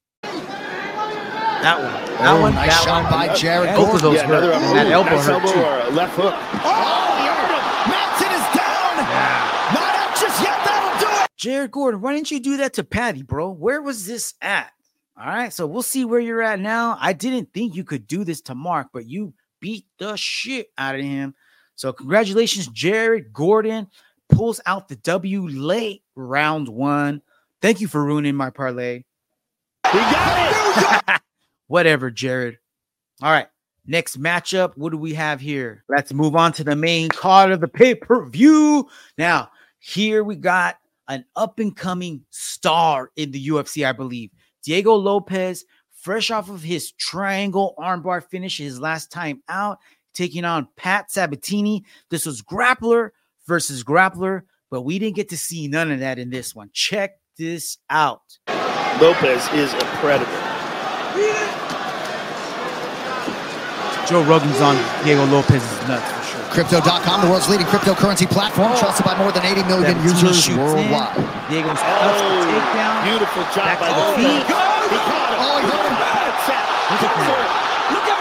[1.61, 1.93] That one.
[1.93, 2.55] Oh, that Oh, one.
[2.55, 3.13] nice that shot one.
[3.29, 3.97] by Jared Both Gordon.
[3.97, 4.45] of those Yeah, hurt.
[4.45, 4.65] elbow.
[4.67, 5.61] And that Ooh, elbow nice hurt elbow too.
[5.61, 6.35] or left hook.
[6.65, 7.65] Oh, he hurt him.
[7.93, 8.97] Madsen is down.
[9.77, 10.57] Not anxious yet.
[10.65, 11.29] That'll do it.
[11.37, 13.51] Jared Gordon, why didn't you do that to Paddy, bro?
[13.51, 14.73] Where was this at?
[15.17, 16.99] All right, so we'll see where you're at now.
[17.01, 20.97] I didn't think you could do this to Mark, but you beat the shit out
[20.97, 21.35] of him.
[21.77, 23.89] So congratulations, Jared Gordon
[24.29, 27.23] pulls out the W late round one.
[27.63, 29.05] Thank you for ruining my parlay.
[29.91, 31.21] He got it.
[31.69, 32.59] Whatever, Jared.
[33.23, 33.47] All right.
[33.87, 34.77] Next matchup.
[34.77, 35.85] What do we have here?
[35.89, 38.89] Let's move on to the main card of the pay per view.
[39.19, 40.77] Now, here we got
[41.09, 44.31] an up and coming star in the UFC, I believe.
[44.65, 49.79] Diego Lopez, fresh off of his triangle armbar finish his last time out,
[50.15, 51.85] taking on Pat Sabatini.
[52.11, 53.11] This was grappler
[53.47, 56.71] versus grappler, but we didn't get to see none of that in this one.
[56.73, 58.39] Check this out.
[59.01, 60.31] Lopez is a predator.
[64.09, 66.24] Joe Rogan's on Diego Lopez's nuts for sure.
[66.55, 68.79] Crypto.com, the world's leading cryptocurrency platform, oh.
[68.79, 70.59] trusted by more than 80 million Sabatini users shoots in.
[70.63, 71.17] worldwide.
[71.51, 73.03] Diego the Oh, takedown.
[73.11, 74.23] beautiful job Back by the Lopez.
[74.23, 74.47] feet.
[74.47, 75.43] He caught him.
[75.43, 75.99] Oh, he hurt him.
[75.99, 76.63] Bad set.
[76.95, 78.15] Look at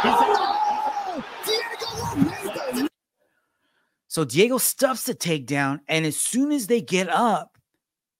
[0.00, 0.16] He's
[2.80, 2.88] in-
[4.08, 7.58] So Diego stuffs the takedown, and as soon as they get up,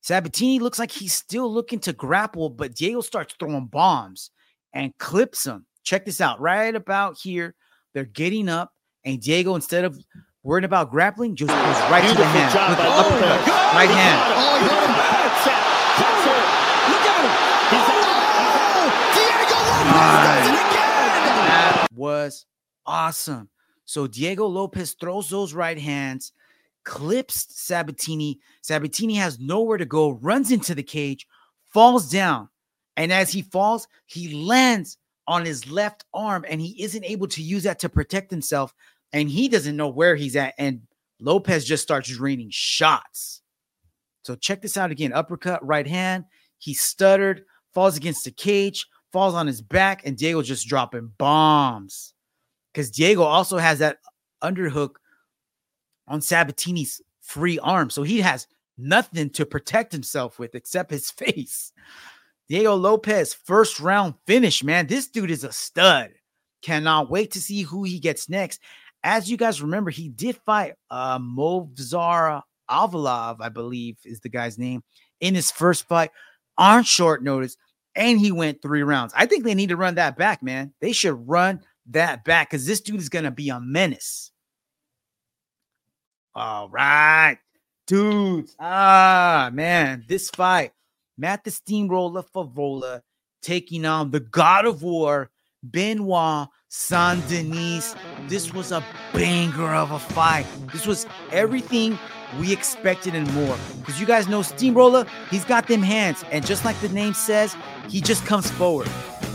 [0.03, 4.31] Sabatini looks like he's still looking to grapple, but Diego starts throwing bombs
[4.75, 5.65] and clips him.
[5.85, 6.39] Check this out.
[6.39, 7.55] Right about here,
[7.95, 8.73] they're getting up,
[9.05, 9.99] and Diego, instead of
[10.43, 12.53] worrying about grappling, just goes right to the hand.
[12.53, 13.49] job Look, by uppercut, Lopez.
[13.75, 14.21] right hand.
[14.37, 14.95] Oh, he hurt him.
[14.97, 15.61] Bad set.
[16.01, 16.45] That's it.
[16.91, 17.35] Look at him.
[17.71, 18.05] He's in-
[18.77, 21.47] Oh, Diego Lopez does it again.
[21.47, 22.47] That was
[22.87, 23.49] awesome.
[23.85, 26.33] So Diego Lopez throws those right hands,
[26.85, 28.41] clips Sabatini.
[28.63, 31.27] Sabatini has nowhere to go, runs into the cage,
[31.73, 32.49] falls down.
[32.97, 37.43] And as he falls, he lands on his left arm and he isn't able to
[37.43, 38.75] use that to protect himself.
[39.15, 40.55] And he doesn't know where he's at.
[40.59, 40.83] And
[41.21, 43.41] Lopez just starts raining shots.
[44.25, 46.25] So check this out again uppercut, right hand.
[46.59, 52.13] He stuttered, falls against the cage, falls on his back, and Diego just dropping bombs.
[52.73, 53.99] Because Diego also has that
[54.43, 54.97] underhook
[56.09, 57.91] on Sabatini's free arm.
[57.91, 61.73] So he has nothing to protect himself with except his face.
[62.49, 64.89] Diego Lopez, first round finish, man.
[64.89, 66.11] This dude is a stud.
[66.63, 68.61] Cannot wait to see who he gets next.
[69.05, 74.59] As you guys remember, he did fight uh Movsar Evloev, I believe is the guy's
[74.59, 74.83] name,
[75.21, 76.11] in his first fight
[76.57, 77.57] on short notice,
[77.95, 79.13] and he went three rounds.
[79.15, 80.73] I think they need to run that back, man.
[80.81, 84.33] They should run that back because this dude is gonna be a menace.
[86.35, 87.39] All right,
[87.87, 88.57] dudes.
[88.59, 90.73] Ah, man, this fight,
[91.19, 93.03] Matt the Steamroller Frevola
[93.43, 95.31] taking on the God of War,
[95.63, 97.95] Benoit Saint Denis.
[98.27, 100.45] This was a banger of a fight.
[100.73, 101.97] This was everything
[102.41, 103.57] we expected and more.
[103.79, 106.25] Because you guys know Steamroller, he's got them hands.
[106.33, 107.57] And just like the name says,
[107.89, 108.89] he just comes forward.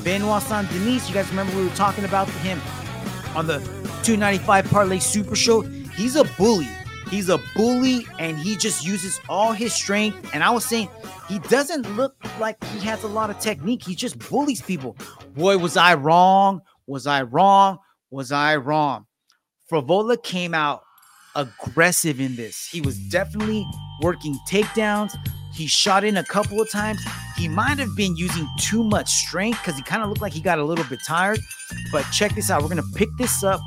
[0.04, 2.60] Benoit Saint Denis, you guys remember we were talking about him
[3.38, 3.60] on the
[4.04, 5.62] 295 Parlay Super Show.
[5.62, 6.68] He's a bully.
[7.10, 10.30] He's a bully and he just uses all his strength.
[10.34, 10.90] And I was saying,
[11.30, 13.82] he doesn't look like he has a lot of technique.
[13.82, 14.98] He just bullies people.
[15.36, 16.62] Boy, was I wrong?
[16.90, 17.78] Was I wrong?
[18.10, 19.06] Was I wrong?
[19.72, 20.82] Frevola came out
[21.36, 22.68] aggressive in this.
[22.68, 23.64] He was definitely
[24.02, 25.16] working takedowns.
[25.54, 27.00] He shot in a couple of times.
[27.38, 30.42] He might have been using too much strength because he kind of looked like he
[30.42, 31.40] got a little bit tired.
[31.92, 32.64] But check this out.
[32.64, 33.62] We're going to pick this up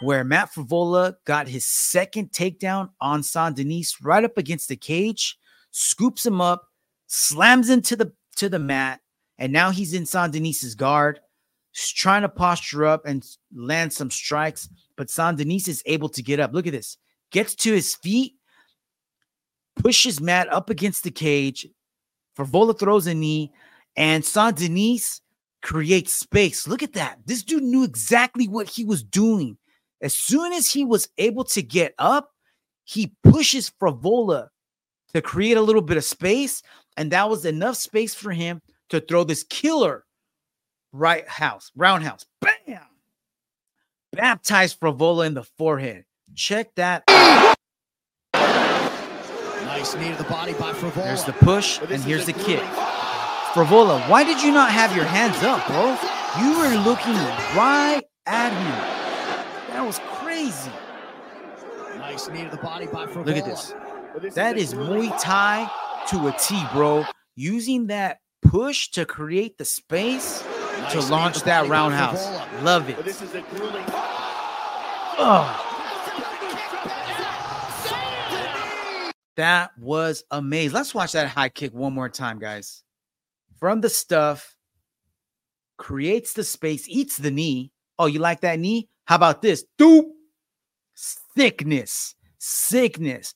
[0.00, 5.38] where Matt Frevola got his second takedown on Saint Denis right up against the cage,
[5.70, 6.66] scoops him up,
[7.06, 9.00] slams into the to the mat,
[9.38, 11.20] and now he's in Saint Denis's guard.
[11.74, 16.40] Trying to posture up and land some strikes, but Saint Denis is able to get
[16.40, 16.52] up.
[16.52, 16.96] Look at this.
[17.30, 18.34] Gets to his feet,
[19.76, 21.68] pushes Matt up against the cage.
[22.36, 23.52] Frevola throws a knee,
[23.96, 25.20] and Saint Denis
[25.62, 26.66] creates space.
[26.66, 27.18] Look at that.
[27.26, 29.56] This dude knew exactly what he was doing.
[30.00, 32.30] As soon as he was able to get up,
[32.84, 34.48] he pushes Frevola
[35.12, 36.62] to create a little bit of space.
[36.96, 40.04] And that was enough space for him to throw this killer
[40.92, 42.26] right house, roundhouse.
[42.40, 42.80] Bam!
[44.12, 46.04] Baptized Frevola in the forehead.
[46.34, 47.04] Check that.
[48.34, 51.04] Nice knee to the body by Frevola.
[51.04, 52.62] There's the push, and here's the kick.
[53.52, 55.96] Frevola, why did you not have your hands up, bro?
[56.42, 57.14] You were looking
[57.56, 59.74] right at him.
[59.74, 60.70] That was crazy.
[61.96, 63.26] Nice knee to the body by Frevola.
[63.26, 63.74] Look at this.
[64.34, 65.70] That is Muay Thai
[66.08, 67.04] to a T, bro.
[67.36, 70.42] Using that push to create the space
[70.90, 72.26] to launch that roundhouse.
[72.62, 72.96] Love it.
[75.20, 75.64] Oh.
[79.36, 80.74] That was amazing.
[80.74, 82.82] Let's watch that high kick one more time, guys.
[83.60, 84.56] From the stuff,
[85.76, 87.70] creates the space, eats the knee.
[87.98, 88.88] Oh, you like that knee?
[89.04, 89.64] How about this?
[89.78, 90.06] Doop.
[90.94, 92.14] Sickness.
[92.38, 93.34] Sickness.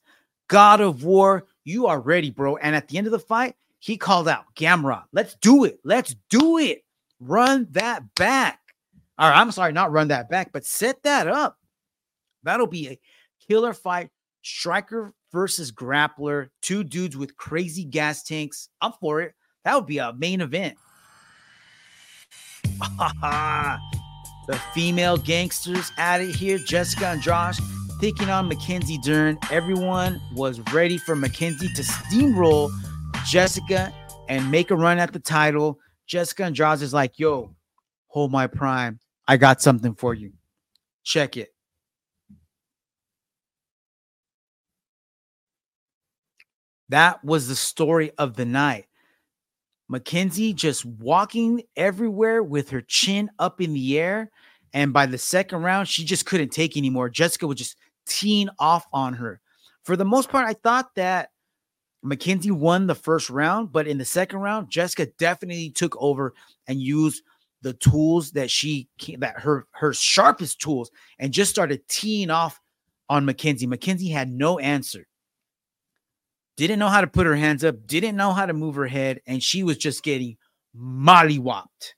[0.49, 2.57] God of War, you are ready, bro.
[2.57, 5.05] And at the end of the fight, he called out Gamrot.
[5.13, 5.79] Let's do it.
[5.85, 6.85] Let's do it.
[7.23, 8.59] Run that back.
[9.19, 11.59] Right, I'm sorry, not run that back, but set that up.
[12.43, 12.99] That'll be a
[13.47, 14.11] killer fight.
[14.43, 18.69] Striker versus grappler, two dudes with crazy gas tanks.
[18.81, 19.35] I'm for it.
[19.65, 20.77] That would be a main event.
[24.49, 27.55] The female gangsters at it here, Jessica Andrade
[28.01, 29.39] taking on Mackenzie Dern.
[29.53, 32.69] Everyone was ready for Mackenzie to steamroll
[33.25, 33.95] Jessica
[34.29, 35.79] and make a run at the title.
[36.07, 37.55] Jessica Andrade is like, yo,
[38.09, 38.99] hold my prime.
[39.27, 40.33] I got something for you.
[41.05, 41.55] Check it.
[46.89, 48.87] That was the story of the night.
[49.89, 54.31] Mackenzie just walking everywhere with her chin up in the air.
[54.75, 57.09] And by the second round, she just couldn't take anymore.
[57.09, 57.77] Jessica was just
[58.07, 59.41] teeing off on her.
[59.85, 61.31] For the most part, I thought that
[62.03, 66.35] Mackenzie won the first round, but in the second round, Jessica definitely took over
[66.67, 67.23] and used
[67.63, 68.89] the tools that she
[69.19, 72.61] that her her sharpest tools and just started teeing off
[73.09, 73.67] on Mackenzie.
[73.69, 75.07] Mackenzie had no answer
[76.57, 79.21] didn't know how to put her hands up, didn't know how to move her head,
[79.27, 80.37] and she was just getting
[80.77, 81.95] mollywopped.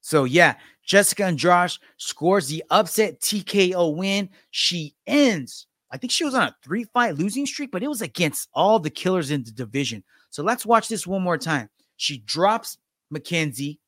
[0.00, 4.28] So yeah, Jessica Andrade scores the upset TKO win.
[4.50, 5.66] She ends.
[5.92, 8.78] I think she was on a three fight losing streak, but it was against all
[8.78, 10.04] the killers in the division.
[10.30, 11.68] So let's watch this one more time.
[11.96, 12.78] She drops
[13.10, 13.80] Mackenzie,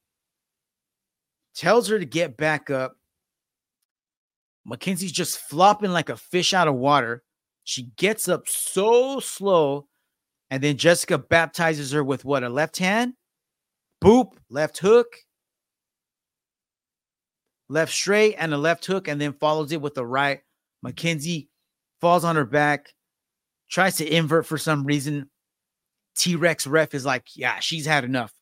[1.54, 2.96] tells her to get back up.
[4.64, 7.22] Mackenzie's just flopping like a fish out of water.
[7.64, 9.86] She gets up so slow,
[10.50, 13.14] and then Jessica baptizes her with what a left hand,
[14.02, 15.16] boop, left hook,
[17.68, 20.40] left straight, and a left hook, and then follows it with the right.
[20.82, 21.48] Mackenzie
[22.02, 22.92] falls on her back,
[23.70, 25.30] tries to invert for some reason.
[26.16, 28.34] T Rex ref is like, yeah, she's had enough.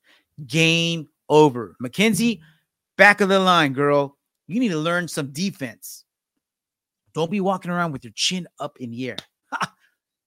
[0.44, 1.76] Game over.
[1.78, 2.44] Mackenzie, mm-hmm.
[2.96, 4.16] back of the line, girl.
[4.48, 6.04] You need to learn some defense.
[7.14, 9.16] Don't be walking around with your chin up in the air.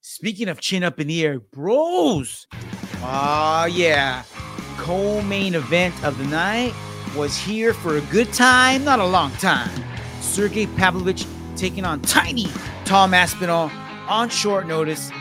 [0.01, 2.47] Speaking of chin up in the air, bros.
[3.01, 4.23] Oh, yeah.
[4.77, 6.73] Co main event of the night
[7.15, 9.71] was here for a good time, not a long time.
[10.21, 11.25] Sergey Pavlovich
[11.55, 12.45] taking on tiny
[12.85, 13.71] Tom Aspinall
[14.07, 15.11] on short notice.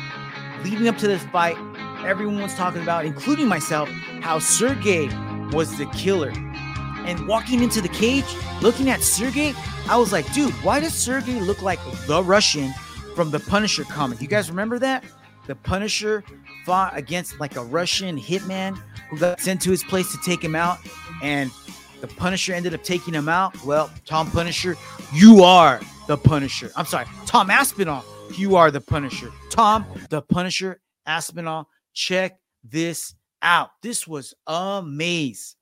[0.64, 1.56] Leading up to this fight,
[2.04, 3.88] everyone was talking about, including myself,
[4.20, 5.08] how Sergey
[5.52, 6.32] was the killer.
[7.04, 8.24] And walking into the cage,
[8.60, 9.54] looking at Sergey,
[9.88, 12.72] I was like, dude, why does Sergey look like the Russian
[13.14, 14.20] from the Punisher comic?
[14.20, 15.04] You guys remember that?
[15.46, 16.22] The Punisher
[16.64, 20.54] fought against like a Russian hitman who got sent to his place to take him
[20.54, 20.78] out,
[21.22, 21.50] and
[22.00, 23.64] the Punisher ended up taking him out.
[23.64, 24.76] Well, Tom Punisher,
[25.12, 25.80] you are
[26.12, 26.70] the Punisher.
[26.76, 28.04] I'm sorry, Tom Aspinall,
[28.36, 29.32] you are the Punisher.
[29.48, 33.70] Tom, the Punisher Aspinall, check this out.
[33.82, 35.56] This was amazing.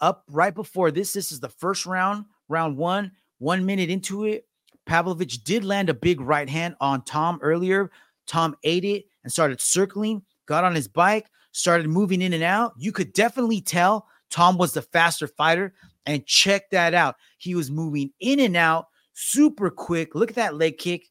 [0.00, 4.46] Up right before this, this is the first round, round one, one minute into it.
[4.86, 7.90] Pavlovich did land a big right hand on Tom earlier.
[8.26, 12.72] Tom ate it and started circling, got on his bike, started moving in and out.
[12.78, 15.74] You could definitely tell Tom was the faster fighter.
[16.06, 17.16] And check that out.
[17.38, 20.14] He was moving in and out super quick.
[20.14, 21.06] Look at that leg kick.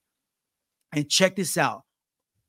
[0.93, 1.83] And check this out.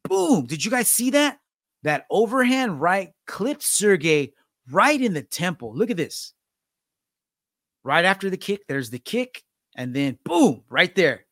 [0.04, 0.46] Boom.
[0.46, 1.38] Did you guys see that?
[1.82, 4.32] That overhand right clipped Sergey
[4.70, 5.76] right in the temple.
[5.76, 6.32] Look at this.
[7.82, 9.42] Right after the kick, there's the kick.
[9.76, 11.26] And then boom, right there.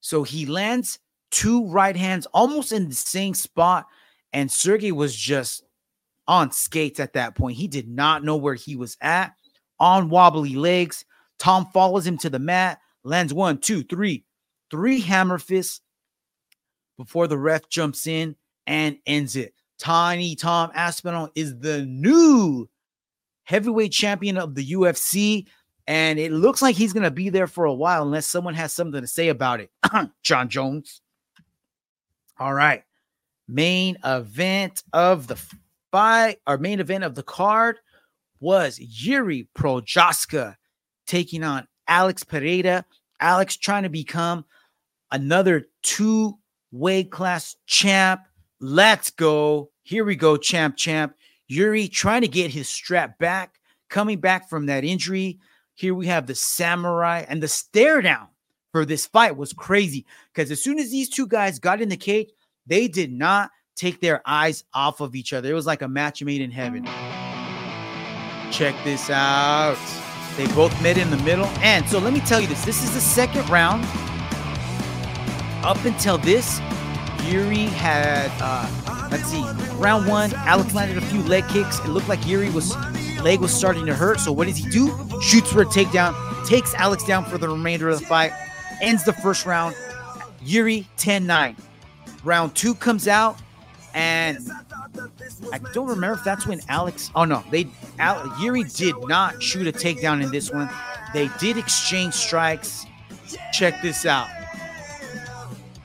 [0.00, 0.98] So he lands
[1.30, 3.86] two right hands almost in the same spot.
[4.32, 5.64] And Sergey was just
[6.26, 7.56] on skates at that point.
[7.56, 9.34] He did not know where he was at
[9.78, 11.04] on wobbly legs.
[11.38, 14.24] Tom follows him to the mat, lands one, two, three,
[14.70, 15.80] three hammer fists
[16.96, 19.52] before the ref jumps in and ends it.
[19.78, 22.68] Tiny Tom Aspinall is the new
[23.44, 25.46] heavyweight champion of the UFC.
[25.86, 28.72] And it looks like he's going to be there for a while unless someone has
[28.72, 29.70] something to say about it.
[30.22, 31.02] Jon Jones.
[32.38, 32.82] All right.
[33.46, 35.36] Main event of the
[35.94, 37.76] fight, our main event of the card
[38.40, 40.56] was Yuri Prochazka
[41.06, 42.84] taking on Alex Pereira.
[43.20, 44.44] Alex trying to become
[45.12, 46.36] another two
[46.72, 48.22] weight class champ.
[48.58, 49.70] Let's go.
[49.84, 51.14] Here we go, champ, champ.
[51.46, 55.38] Yuri trying to get his strap back, coming back from that injury.
[55.74, 58.26] Here we have the samurai and the stare down
[58.72, 61.96] for this fight was crazy because as soon as these two guys got in the
[61.96, 62.30] cage,
[62.66, 65.50] they did not take their eyes off of each other.
[65.50, 66.84] It was like a match made in heaven.
[68.52, 69.78] Check this out.
[70.36, 71.46] They both met in the middle.
[71.58, 73.84] And so let me tell you this this is the second round.
[75.64, 76.60] Up until this,
[77.24, 79.42] Yuri had, uh, let's see,
[79.76, 81.78] round one, Alex landed a few leg kicks.
[81.80, 82.76] It looked like Yuri was
[83.22, 84.20] leg was starting to hurt.
[84.20, 84.88] So what does he do?
[85.22, 86.14] Shoots for a takedown,
[86.46, 88.32] takes Alex down for the remainder of the fight,
[88.82, 89.74] ends the first round.
[90.42, 91.56] Yuri 10-9.
[92.22, 93.38] Round two comes out,
[93.94, 94.38] and
[95.52, 97.10] I don't remember if that's when Alex.
[97.14, 97.68] Oh no, they
[97.98, 100.68] Al, Yuri did not shoot a takedown in this one.
[101.12, 102.86] They did exchange strikes.
[103.52, 104.28] Check this out.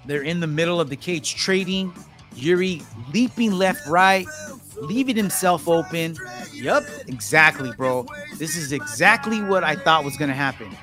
[0.06, 1.94] They're in the middle of the cage trading.
[2.36, 2.82] Yuri
[3.14, 4.26] leaping left, right,
[4.82, 6.18] leaving himself open.
[6.52, 8.08] Yup, exactly, bro.
[8.38, 10.76] This is exactly what I thought was gonna happen.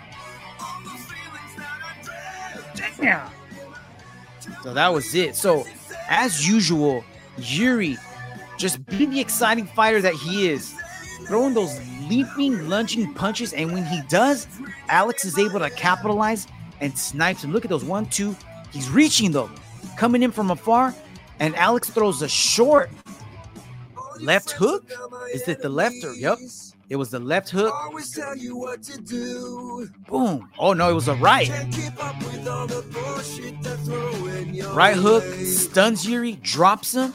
[2.99, 3.29] Damn.
[4.62, 5.35] So that was it.
[5.35, 5.66] So,
[6.09, 7.05] as usual,
[7.39, 7.97] Yuri
[8.59, 10.74] just being the exciting fighter that he is,
[11.26, 11.78] throwing those
[12.09, 13.53] leaping, lunging punches.
[13.53, 14.47] And when he does,
[14.89, 16.47] Alex is able to capitalize
[16.80, 17.53] and snipes him.
[17.53, 18.37] Look at those one, two.
[18.72, 19.51] He's reaching though,
[19.97, 20.95] coming in from afar.
[21.39, 22.91] And Alex throws a short
[24.20, 24.91] left hook.
[25.34, 26.39] Is it the left or yep?
[26.89, 27.74] It was the left hook.
[27.74, 29.89] Always tell you what to do.
[30.09, 30.49] Boom.
[30.59, 31.49] Oh no, it was a right.
[34.72, 37.12] Right hook stuns Yuri, drops him,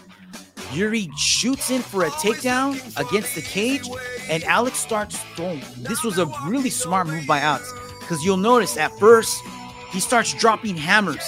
[0.73, 3.87] Yuri shoots in for a takedown against the cage,
[4.29, 5.61] and Alex starts throwing.
[5.77, 9.41] This was a really smart move by Alex because you'll notice at first
[9.91, 11.25] he starts dropping hammers.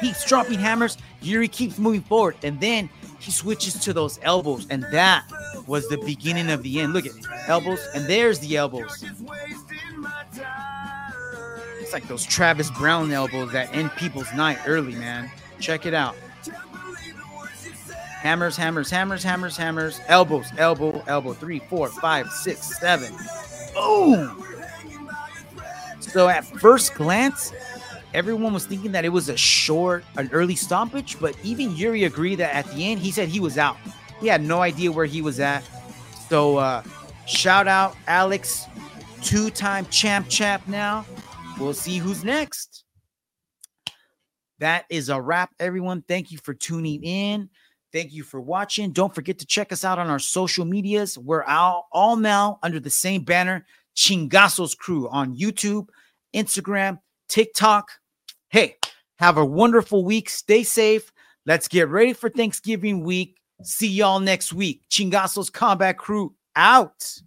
[0.00, 0.96] Keeps dropping hammers.
[1.20, 2.88] Yuri keeps moving forward, and then
[3.18, 5.24] he switches to those elbows, and that
[5.66, 6.92] was the beginning of the end.
[6.92, 7.12] Look at
[7.48, 9.04] elbows, and there's the elbows.
[11.80, 15.30] It's like those Travis Browne elbows that end people's night early, man.
[15.60, 16.16] Check it out.
[18.20, 20.00] Hammers, hammers, hammers, hammers, hammers.
[20.08, 21.32] Elbows, elbow, elbow.
[21.32, 23.12] Three, four, five, six, seven.
[23.74, 24.42] Boom.
[26.00, 27.52] So at first glance,
[28.14, 32.36] everyone was thinking that it was a short, an early stoppage, but even Yuri agreed
[32.36, 33.76] that at the end, he said he was out.
[34.20, 35.62] He had no idea where he was at.
[36.28, 36.82] So uh
[37.26, 38.66] shout out Alex,
[39.22, 41.04] two-time champ champ now.
[41.58, 42.84] We'll see who's next.
[44.58, 46.02] That is a wrap, everyone.
[46.02, 47.50] Thank you for tuning in.
[47.92, 48.92] Thank you for watching.
[48.92, 51.16] Don't forget to check us out on our social medias.
[51.16, 55.88] We're all, all now under the same banner, Chingasos Crew on YouTube,
[56.34, 56.98] Instagram,
[57.28, 57.90] TikTok.
[58.48, 58.76] Hey,
[59.18, 60.28] have a wonderful week.
[60.28, 61.12] Stay safe.
[61.46, 63.36] Let's get ready for Thanksgiving week.
[63.62, 64.82] See y'all next week.
[64.90, 67.20] Chingasos Combat Crew out.